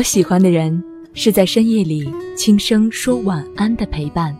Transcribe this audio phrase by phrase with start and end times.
[0.00, 0.82] 我喜欢的人
[1.12, 4.34] 是在深夜里轻声说晚安的陪伴。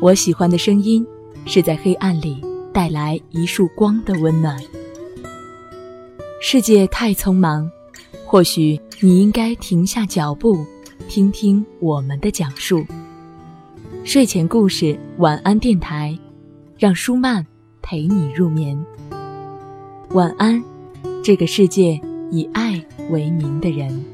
[0.00, 1.06] 我喜欢的声音
[1.46, 4.60] 是在黑暗里带来一束光的温暖。
[6.40, 7.70] 世界太匆忙，
[8.26, 10.66] 或许你应该停下脚步，
[11.08, 12.84] 听听我们的讲述。
[14.02, 16.18] 睡前故事，晚安电台，
[16.76, 17.46] 让舒曼
[17.80, 18.76] 陪你入眠。
[20.10, 20.60] 晚安，
[21.22, 22.00] 这个世界
[22.32, 24.04] 以爱为名的人。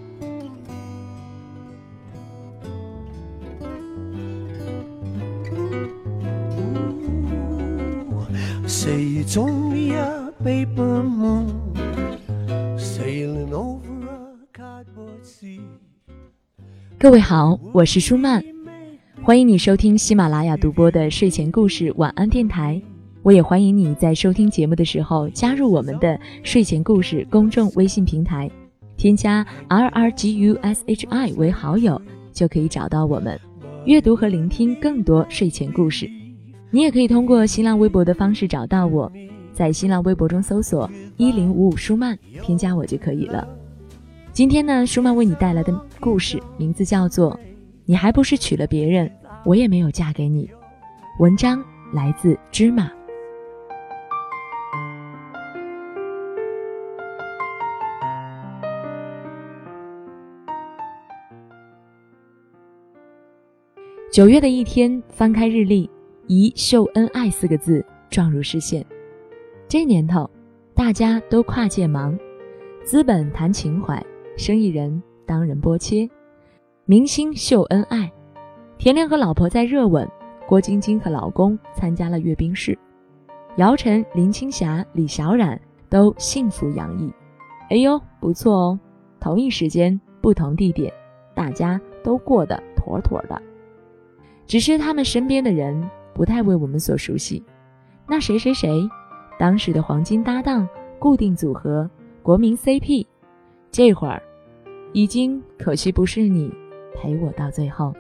[9.30, 9.95] 总也
[10.42, 11.46] 被奔梦
[12.78, 15.60] sailing over a cardboard sea
[16.98, 18.42] 各位好，我是舒曼，
[19.22, 22.80] 欢迎你收听喜马拉雅独播的睡前故事晚安电台。
[23.22, 28.50] 我也欢迎你在收听节目的时候加入我们的睡前故事公众微信平台，
[28.97, 32.00] 添加 R R G U S H I 为好友，
[32.33, 33.38] 就可以找到我们，
[33.84, 36.08] 阅读和聆听更多睡前故事。
[36.70, 39.11] 你也可以通过新浪微博的方式找到我。
[39.55, 43.48] 在新浪微博中搜索一零五五舒曼，添加我就可以了。
[44.33, 47.33] 今天呢，舒曼为你带来的故事名字叫做
[47.84, 49.10] 《你还不是娶了别人，
[49.44, 50.47] 我也没有嫁给你》。
[51.19, 52.88] 文章来自芝麻。
[64.12, 65.91] 九月的一天，翻开日历，
[66.31, 68.84] 一秀恩爱四个字撞入视线。
[69.67, 70.29] 这年头，
[70.75, 72.19] 大家都跨界忙，
[72.84, 74.05] 资本谈情怀，
[74.37, 76.06] 生意人当仁波切，
[76.84, 78.12] 明星秀恩爱，
[78.77, 80.06] 田亮和老婆在热吻，
[80.47, 82.79] 郭晶晶和老公参加了阅兵式，
[83.56, 87.11] 姚晨、林青霞、李小冉都幸福洋溢。
[87.71, 88.81] 哎呦，不错哦！
[89.19, 90.93] 同一时间，不同地点，
[91.34, 93.41] 大家都过得妥妥的。
[94.47, 95.88] 只是他们身边的人
[96.19, 97.41] 不太为我们所熟悉，
[98.09, 98.91] 那谁谁谁。
[99.39, 100.69] 当时的黄金搭档、
[100.99, 101.89] 固定组合、
[102.25, 103.06] 国民 CP，
[103.71, 104.21] 这会儿
[104.93, 106.53] 已经可惜不是你
[106.93, 107.95] 陪我到最后。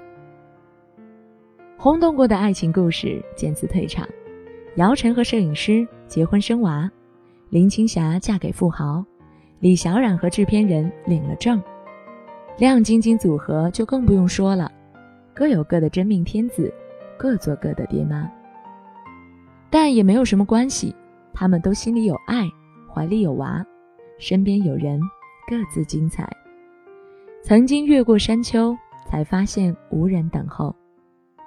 [1.76, 4.04] 轰动过的爱情故事渐次退场，
[4.74, 6.90] 姚晨和摄影师结婚生娃，
[7.50, 9.04] 林青霞嫁给富豪，
[9.60, 11.62] 李小冉和制片人领了证，
[12.58, 14.68] 亮晶晶组合就更不用说了，
[15.32, 16.74] 各有各的真命天子，
[17.18, 18.30] 各做各的爹妈。
[19.68, 20.94] 但也没有什么关系。
[21.34, 22.48] 他们都心里有爱，
[22.92, 23.64] 怀里有娃，
[24.18, 25.00] 身边有人，
[25.46, 26.28] 各自精彩。
[27.44, 30.74] 曾经越过山丘，才发现无人等候，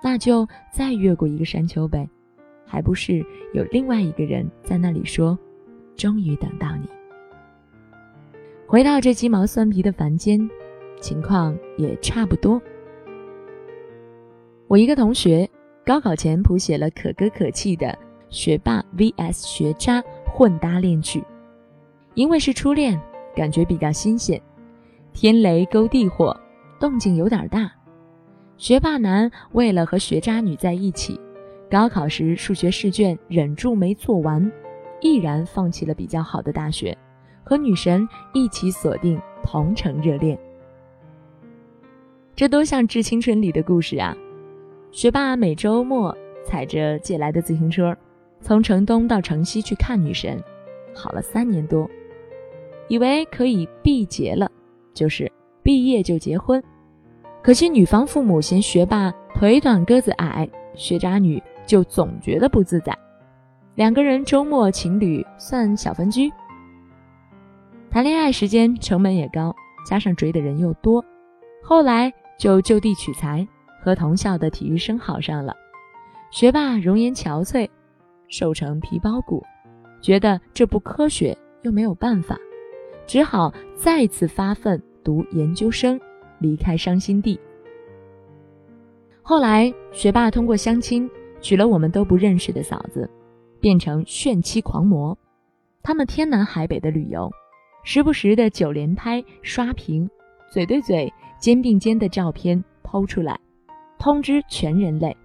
[0.01, 2.07] 那就再越过一个山丘呗，
[2.65, 5.37] 还不是有另外一个人在那里说
[5.97, 6.87] ：“终于等到你。”
[8.65, 10.49] 回到这鸡毛蒜皮的凡间，
[11.01, 12.61] 情况也差不多。
[14.69, 15.49] 我一个同学
[15.91, 17.93] 高考前谱写了可歌可泣的。
[18.29, 21.21] 学霸 vs 学渣混搭恋曲，
[22.13, 22.97] 因为是初恋，
[23.35, 24.41] 感觉比较新鲜。
[25.11, 26.33] 天雷勾地火，
[26.79, 27.69] 动静有点大。
[28.55, 31.19] 学霸男为了和学渣女在一起，
[31.69, 34.49] 高考时数学试卷忍住没做完，
[35.01, 36.97] 毅然放弃了比较好的大学，
[37.43, 40.39] 和女神一起锁定同城热恋。
[42.33, 44.15] 这都像《致青春》里的故事啊！
[44.91, 46.15] 学霸每周末
[46.45, 47.95] 踩着借来的自行车。
[48.41, 50.43] 从城东到城西去看女神，
[50.93, 51.89] 好了三年多，
[52.89, 54.51] 以为可以毕结了，
[54.93, 55.31] 就是
[55.63, 56.61] 毕业就结婚。
[57.41, 62.97] 可惜女方父母嫌学霸腿短个子矮，学渣女就总觉得不自在。
[63.75, 66.29] 两个人周末情侣算小分居。
[67.89, 69.55] 谈恋爱时间成本也高，
[69.87, 71.05] 加上追的人又多，
[71.63, 73.47] 后来就就地取材，
[73.81, 75.55] 和同校的体育生好上了。
[76.31, 77.69] 学霸容颜憔悴。
[78.29, 79.43] 瘦成皮包骨，
[80.01, 82.39] 觉得这不科学，又没有办法，
[83.05, 85.99] 只好再次发奋读研究生，
[86.39, 87.37] 离开伤心地。
[89.21, 91.09] 后来，学霸通过相亲
[91.41, 93.09] 娶了我们都不认识的嫂子，
[93.59, 95.17] 变成炫妻狂魔。
[95.83, 97.29] 他们天南海北的旅游，
[97.83, 100.09] 时不时的九连拍、刷屏，
[100.53, 103.37] 嘴对嘴、肩并肩的照片抛出来，
[104.01, 105.15] 通知全人类。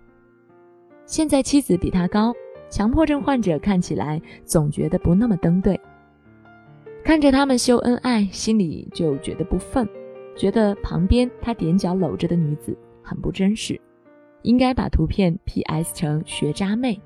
[1.07, 2.35] 现在妻子比他高。
[2.69, 5.81] 强迫症患者看起来总觉得不那么登对，
[7.05, 9.89] 看着他们秀恩爱，心里就觉得不忿，
[10.37, 13.81] 觉得旁边他踮脚搂着的女子很不真实，
[14.43, 17.01] 应该把图片 P.S 成学渣妹，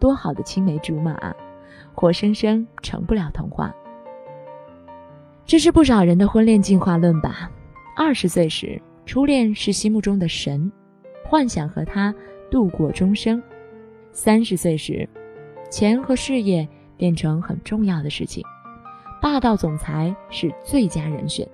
[0.00, 1.34] 多好的青梅竹马啊，
[1.94, 3.72] 活生生成不了童话。
[5.44, 7.48] 这是不少人的婚恋进化论吧？
[7.96, 10.70] 二十岁时，初恋是心目中的神，
[11.28, 12.14] 幻想和他
[12.50, 13.40] 度过终生；
[14.12, 15.08] 三十岁时，
[15.70, 18.44] 钱和事业变成很重要的事情，
[19.20, 21.44] 霸道总裁是最佳人选；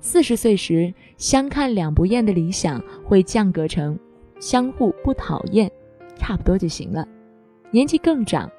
[0.00, 3.98] 四十岁时，相看两不厌的理想会降格成
[4.40, 5.70] 相互不讨厌，
[6.16, 7.06] 差不多就行了。
[7.70, 8.50] 年纪更长，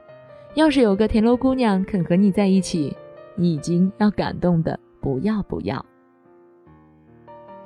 [0.53, 2.95] 要是有个田螺姑娘肯和你在一起，
[3.35, 5.83] 你已经要感动的不要不要。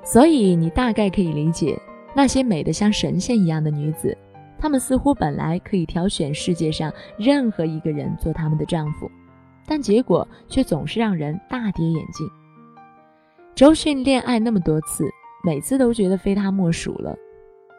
[0.04, 1.80] 所以你大概可以理解，
[2.14, 4.18] 那些美得像神仙一样的女子，
[4.60, 9.10] 她们似乎本来可以挑选世界上任何一个人做他们的丈夫，
[9.66, 12.28] 但结果却总是让人大跌眼镜。
[13.56, 15.06] 周迅恋爱那么多次，
[15.44, 17.16] 每次都觉得非他莫属了，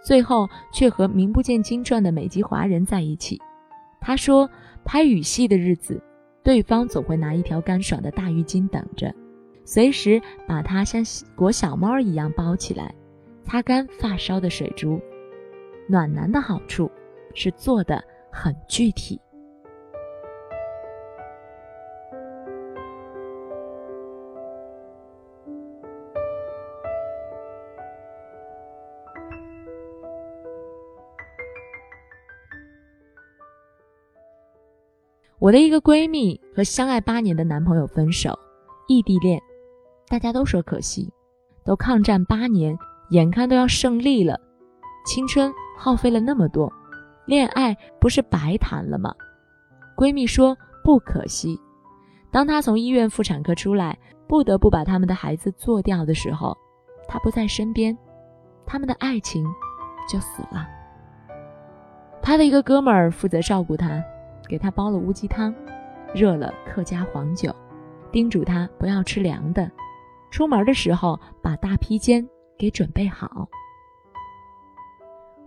[0.05, 3.41] 最后却和名不见经传的美籍华人在一起。
[4.01, 4.49] 他说
[4.85, 6.03] ：“拍雨戏的日子，
[6.43, 9.15] 对方总会拿一条干爽的大浴巾等着，
[9.65, 11.03] 随时把他像
[11.37, 12.93] 裹小猫一样包起来，
[13.45, 15.01] 擦干发梢的水珠。
[15.89, 16.91] 暖男的好处
[17.35, 19.21] 是做的很具体。”
[35.39, 38.39] 我的一个闺蜜和相爱八年的男朋友分手，
[38.87, 39.43] 异地恋，
[40.07, 41.13] 大家都说可惜，
[41.65, 42.79] 都抗战八年，
[43.13, 44.41] 眼看都要胜利了，
[45.05, 46.73] 青春耗费了那么多，
[47.27, 49.15] 恋爱不是白谈了吗？
[49.95, 51.61] 闺蜜说不可惜。
[52.31, 56.57] 当她从医院妇产科出来，不得不把他们的孩子做掉的时候，
[57.07, 57.97] 她不在身边，
[58.65, 59.45] 他们的爱情
[60.09, 60.67] 就死了。
[62.23, 64.03] 她的一个哥们儿负责照顾她。
[64.49, 65.55] 给他煲了乌鸡汤，
[66.13, 67.55] 热了客家黄酒，
[68.11, 69.71] 叮嘱他不要吃凉的。
[70.31, 72.29] 出门的时候把大披肩
[72.63, 73.49] 给准备好。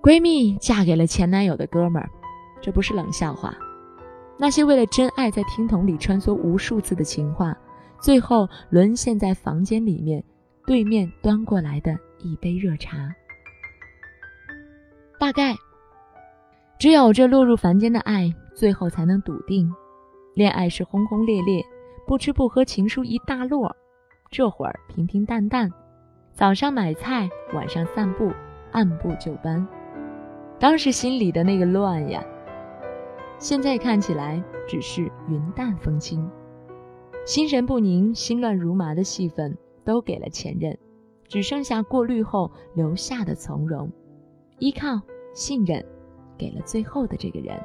[0.01, 2.09] 闺蜜嫁给了前男友的哥们儿，
[2.61, 3.55] 这不是冷笑话。
[4.37, 7.57] 那些为了真爱在听筒里穿梭无数次的情话，
[8.01, 10.21] 最后沦陷在房间里面，
[10.67, 13.09] 对面端过来的一杯热茶。
[15.17, 15.55] 大概，
[16.77, 18.29] 只有这落入凡间的爱。
[18.53, 19.73] 最后才能笃定，
[20.33, 21.63] 恋爱是轰轰烈烈，
[22.05, 23.73] 不吃不喝情书一大摞，
[24.31, 25.69] 这会儿平平淡淡，
[26.35, 28.29] 早上买菜，晚上散步，
[28.73, 29.65] 按部就班。
[30.59, 32.21] 当时心里的那个乱呀，
[33.39, 36.29] 现在看起来只是云淡风轻。
[37.25, 40.77] 心神不宁、心乱如麻的戏份都给了前任，
[41.25, 43.89] 只剩下过滤后留下的从容、
[44.59, 44.99] 依靠、
[45.33, 45.85] 信任，
[46.37, 47.57] 给了最后的这个人。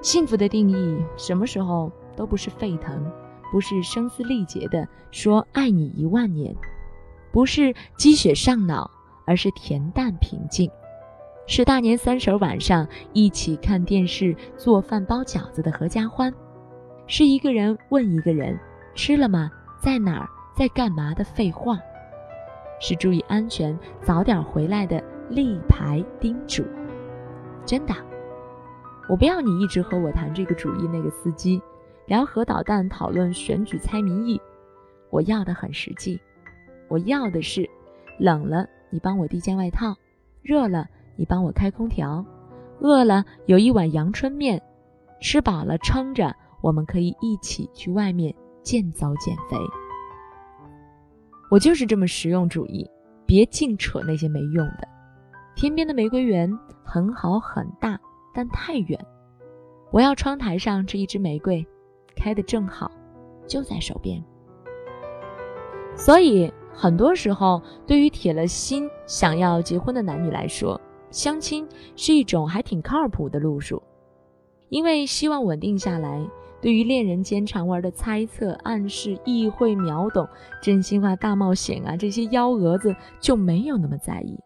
[0.00, 3.04] 幸福的定义，什么时候都不是沸腾，
[3.50, 6.54] 不是声嘶力竭的说爱你一万年，
[7.32, 8.90] 不是积雪上脑，
[9.26, 10.70] 而是恬淡平静，
[11.46, 16.32] 是大年三十晚上一起看电视、做饭、包饺子的合家欢，
[17.06, 18.58] 是一个人问一个人
[18.94, 19.50] 吃了吗，
[19.82, 21.78] 在哪儿，在干嘛的废话，
[22.78, 26.62] 是注意安全、早点回来的立牌叮嘱，
[27.64, 27.94] 真的。
[29.08, 31.60] 我不要你一直和我谈这个主意那个司机，
[32.06, 34.40] 聊核导弹，讨论选举猜民意。
[35.10, 36.20] 我要的很实际，
[36.92, 37.66] 我要的是，
[38.18, 39.96] 冷了你帮我递件外套，
[40.42, 42.22] 热了你帮我开空调，
[42.80, 44.62] 饿了有一碗阳春面，
[45.18, 49.56] 吃饱了撑着，我们可以一起去外面健走减肥。
[51.50, 52.86] 我就是这么实用主义，
[53.24, 54.86] 别净扯那些没用的。
[55.56, 57.98] 天边的玫瑰园很好很大。
[58.34, 58.98] 但太远，
[59.90, 61.66] 我要窗台上这一支玫瑰，
[62.16, 62.90] 开的正好，
[63.46, 64.22] 就在手边。
[65.94, 73.82] 所以很多时候，对于铁了心想要结婚的男女来说，相亲是一种还挺靠谱的路数，
[74.68, 76.26] 因为希望稳定下来，
[76.60, 80.26] 对于恋人间常玩的猜测、暗示、意会、秒懂、
[80.62, 84.38] 真心话大冒险啊这些幺蛾子就没有那么在意。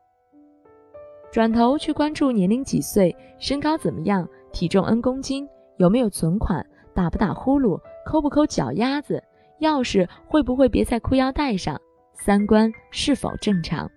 [1.30, 9.22] 转头去关注年龄几岁、身高怎么样、体重 n 公斤、有没有存款、打不打呼噜、抠不抠脚丫子、
[9.60, 11.78] 钥匙会不会别在裤腰带上、
[12.16, 13.90] 三观是否正常，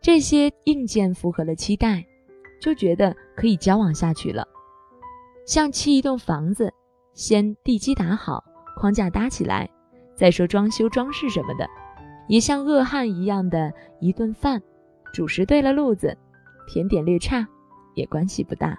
[0.00, 2.04] 这些硬件符合了期待，
[2.60, 4.46] 就觉得可以交往下去了。
[5.44, 6.72] 像砌一栋房子，
[7.12, 8.42] 先地基打好，
[8.76, 9.68] 框架搭起来，
[10.14, 11.68] 再说装修装饰什么的，
[12.28, 14.62] 也像饿汉一样的一顿饭。
[15.12, 16.16] 主食对了路子，
[16.68, 17.46] 甜点略差，
[17.94, 18.78] 也关系不大。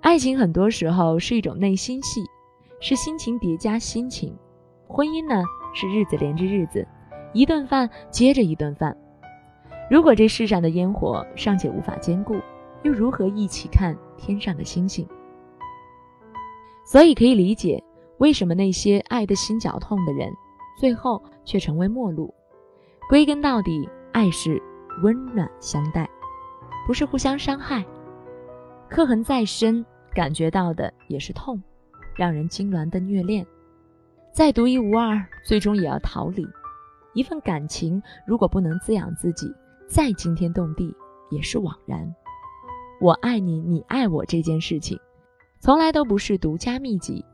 [0.00, 2.20] 爱情很多时候是一种内心戏，
[2.80, 4.36] 是心情叠加心情；
[4.86, 5.42] 婚姻呢，
[5.74, 6.86] 是日子连着日子，
[7.32, 8.96] 一顿饭接着一顿饭。
[9.90, 12.34] 如果这世上的烟火尚且无法兼顾，
[12.82, 15.06] 又如何一起看天上的星星？
[16.84, 17.82] 所以可以理解，
[18.18, 20.30] 为什么那些爱得心绞痛的人，
[20.78, 22.32] 最后却成为陌路。
[23.08, 24.62] 归根到底，爱是
[25.02, 26.08] 温暖相待，
[26.86, 27.84] 不是互相伤害。
[28.88, 29.84] 刻痕再深，
[30.14, 31.62] 感觉到的也是痛，
[32.16, 33.46] 让人痉挛的虐恋。
[34.38, 36.46] 再独一无二，最终也要逃离。
[37.12, 39.52] 一份感情如果不能滋养自己。
[39.88, 40.94] 再惊天动地
[41.28, 42.14] 也是枉然。
[43.00, 44.96] 我爱你，你爱我这件事情，
[45.58, 47.24] 从来都不是独家秘籍。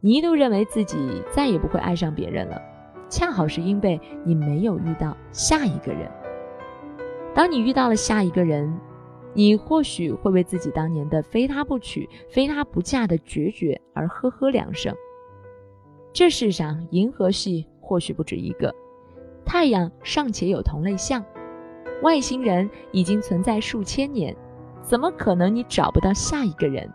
[0.00, 2.60] 你一度认为自己再也不会爱上别人了，
[3.08, 6.10] 恰好是因为你没有遇到下一个人。
[7.32, 8.76] 当你遇到了下一个人，
[9.34, 14.92] 你或许会为自己当年的非他不娶、非他不嫁的决绝而呵呵两声。
[16.12, 18.74] 这世上银河系或许不止一个，
[19.44, 21.24] 太阳尚且有同类项。
[22.02, 24.36] 外星人已经存在数千年，
[24.82, 26.90] 怎么可能你找不到下一个人？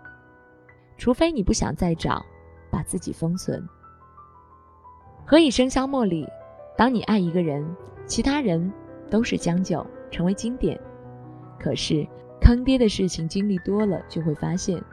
[0.97, 2.25] 除非你不想再找，
[2.69, 3.63] 把自己封存。
[5.25, 6.27] 何以笙箫默里，
[6.77, 7.65] 当你爱一个人，
[8.05, 8.71] 其他人
[9.09, 10.79] 都是将就，成为经典。
[11.59, 12.05] 可是
[12.41, 14.83] 坑爹的事情经历多了，就会发现，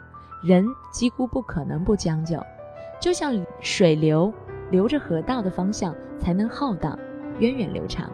[0.44, 2.38] 人几乎不可能不将就。
[3.02, 4.32] 就像水流，
[4.70, 6.96] 流着河道的方向才能浩荡，
[7.40, 8.08] 源远流长。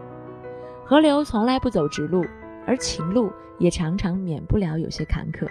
[0.82, 2.24] 河流从来不走直路，
[2.66, 5.46] 而情路也常常免不了有些坎坷，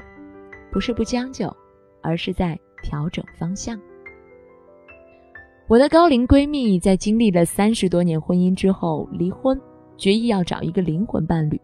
[0.72, 1.56] 不是不将就，
[2.02, 3.80] 而是在调整方向。
[5.68, 9.62] 我的高龄闺蜜在经历了三十多年婚姻之后离婚，
[9.98, 11.62] 决意要找一个灵魂伴侣。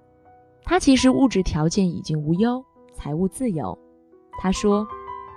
[0.63, 2.63] 她其实物质条件已经无忧，
[2.93, 3.75] 财务自由。
[4.37, 4.85] 她说：“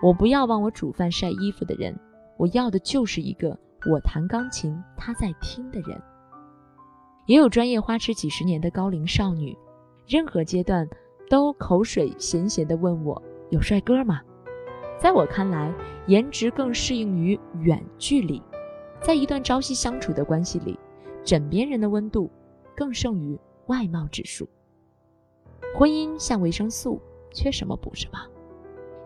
[0.04, 1.98] 我不要帮我煮饭晒衣服的人，
[2.36, 3.58] 我要的就是一个
[3.90, 6.00] 我弹钢琴他在听的人。”
[7.26, 9.56] 也有专业花痴几十年的高龄少女，
[10.06, 10.88] 任何阶段
[11.28, 14.20] 都口水咸咸的问我有帅哥吗？
[15.00, 15.74] 在我看来，
[16.06, 18.40] 颜值更适应于远距离，
[19.00, 20.78] 在一段朝夕相处的关系里，
[21.24, 22.30] 枕边人的温度
[22.76, 24.48] 更胜于外貌指数。
[25.76, 27.00] 婚姻像维生素，
[27.32, 28.18] 缺什么补什么，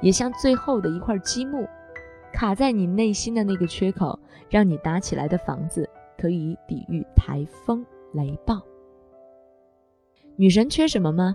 [0.03, 1.67] 也像最后的一块积木，
[2.33, 4.19] 卡在你内心的那个缺口，
[4.49, 7.85] 让你搭起来的房子可以抵御台风。
[8.13, 8.61] 雷暴，
[10.35, 11.33] 女神缺什么吗？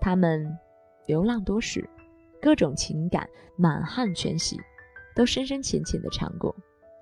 [0.00, 0.58] 她们
[1.04, 1.86] 流浪多时，
[2.40, 4.58] 各种情感满汉全席，
[5.14, 6.56] 都深深浅浅的尝过，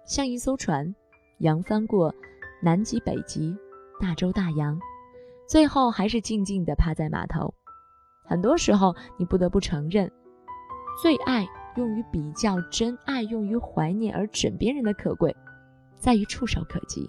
[0.05, 0.93] 像一艘船，
[1.39, 2.13] 扬帆过
[2.61, 3.57] 南极、北极、
[4.01, 4.77] 大洲、大洋，
[5.47, 7.55] 最后还是静静地趴在码头。
[8.25, 10.11] 很多时候，你不得不承认，
[11.01, 11.47] 最爱
[11.79, 15.35] 用于比较，真爱用于怀念，而枕边人的可贵，
[15.97, 17.09] 在于触手可及。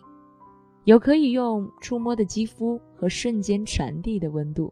[0.84, 4.72] 有可以用触摸的肌肤和瞬间传递的温度。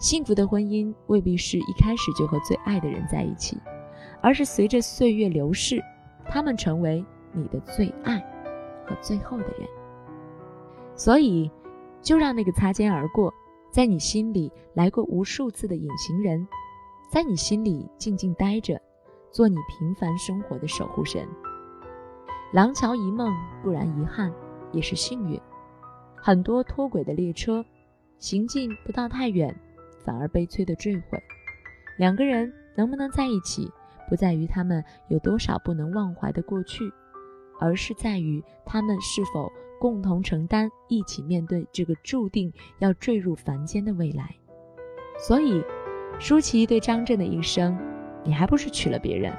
[0.00, 3.56] 幸福的婚姻未必是一开始就和最爱的人在一起，
[4.20, 5.80] 而是随着岁月流逝，
[6.26, 8.18] 他们成为你的最爱
[8.84, 9.68] 和最后的人。
[10.96, 11.48] 所以，
[12.02, 13.32] 就让那个擦肩而过，
[13.70, 16.48] 在你心里来过无数次的隐形人，
[17.10, 18.80] 在你心里静静待着，
[19.32, 21.26] 做你平凡生活的守护神。
[22.52, 24.32] 廊桥遗梦固然遗憾。
[24.72, 25.36] 也是幸运，
[26.14, 27.64] 很多脱轨的列车，
[28.20, 29.52] 行进不到太远，
[30.04, 31.20] 反而悲催的坠毁。
[31.98, 33.68] 两个人能不能在一起，
[34.08, 36.88] 不在于他们有多少不能忘怀的过去，
[37.58, 39.50] 而是在于他们是否
[39.80, 44.32] 共同承担，一起面对这个注定要坠入凡间的未来。
[45.18, 45.60] 所以，
[46.20, 47.74] 舒淇对张震的一生，
[48.22, 49.32] 你还不是娶了别人？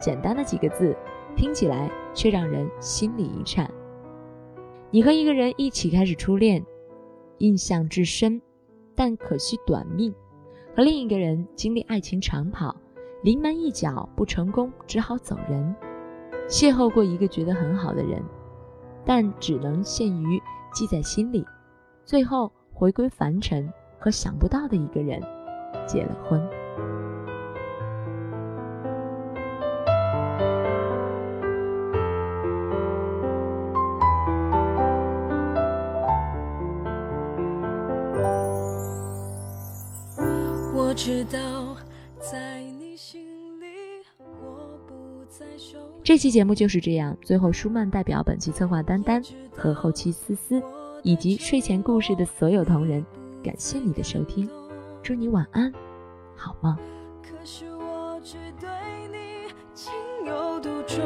[0.00, 0.96] 简单的几个字，
[1.36, 3.70] 听起来却让人心里一颤。
[4.90, 6.64] 你和一个人一起开始初恋，
[7.38, 8.40] 印象至深，
[8.94, 10.14] 但可惜短命；
[10.74, 12.74] 和另一个人经历爱情长跑，
[13.22, 15.76] 临门一脚不成功，只好走人。
[16.48, 18.22] 邂逅过一个觉得很好的人，
[19.04, 20.40] 但只能限于
[20.72, 21.44] 记在心里，
[22.02, 25.22] 最后回归凡尘，和想不到的一个人
[25.86, 26.40] 结了婚。
[40.76, 41.76] 我知道
[42.18, 43.20] 在你心
[43.60, 43.66] 里
[44.18, 45.44] 我不再
[46.04, 47.16] 这期节目就是这样。
[47.22, 49.22] 最后，舒曼代表本期策划丹丹
[49.56, 50.62] 和后期思思
[51.02, 53.04] 以及睡前故事的所有同仁，
[53.42, 54.48] 感谢你的收听，
[55.04, 55.70] 祝你晚安
[56.34, 56.74] 好梦。
[57.22, 58.66] 可是我只对
[59.12, 59.92] 你情
[60.24, 61.04] 有独钟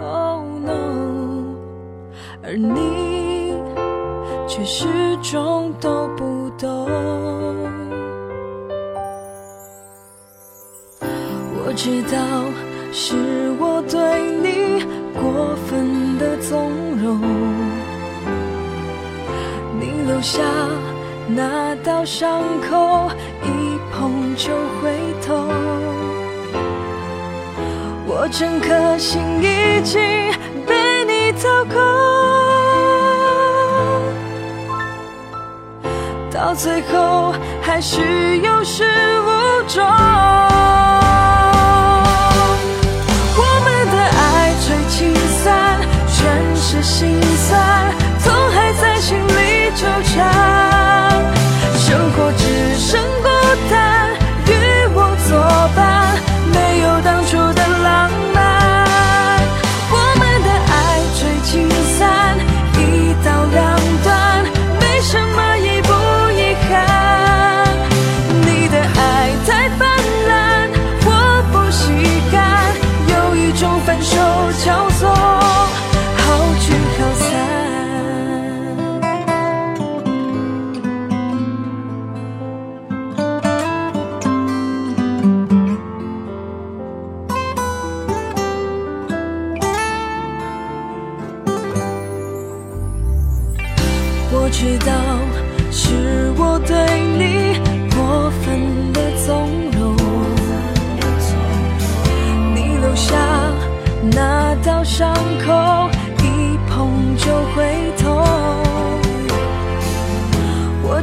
[0.00, 1.54] oh no
[2.42, 3.54] 而你
[4.48, 4.88] 却始
[5.22, 6.88] 终都不懂。
[11.00, 12.18] 我知道
[12.92, 13.14] 是
[13.60, 17.20] 我对你过分的纵容。
[19.78, 20.42] 你留下
[21.26, 23.10] 那道伤口
[23.42, 24.50] 一碰就
[24.80, 24.92] 会
[25.24, 25.48] 痛
[28.06, 30.02] 我整颗心已经
[30.66, 31.74] 被你掏空
[36.30, 40.53] 到最后还是有始无终。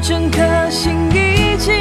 [0.02, 0.42] 整颗
[0.72, 1.74] 心已经